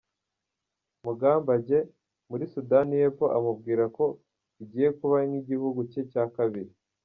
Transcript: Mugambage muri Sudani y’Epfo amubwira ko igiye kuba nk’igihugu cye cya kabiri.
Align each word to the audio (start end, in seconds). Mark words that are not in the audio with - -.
Mugambage 1.05 1.77
muri 2.29 2.43
Sudani 2.53 2.93
y’Epfo 2.99 3.25
amubwira 3.37 3.83
ko 3.97 4.05
igiye 4.63 4.89
kuba 4.99 5.17
nk’igihugu 5.27 5.79
cye 5.91 6.01
cya 6.13 6.25
kabiri. 6.37 6.71